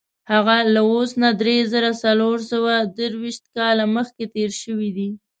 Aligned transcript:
هغه 0.31 0.57
له 0.73 0.81
اوس 0.91 1.11
نه 1.21 1.29
دری 1.41 1.57
زره 1.73 1.91
څلور 2.03 2.37
سوه 2.51 2.73
درویشت 2.97 3.43
کاله 3.57 3.85
مخکې 3.95 4.23
تېر 4.35 4.51
شوی 4.61 4.89
دی. 4.97 5.09